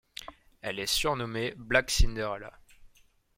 [0.63, 2.57] Elle est surnommée Black Cinderella.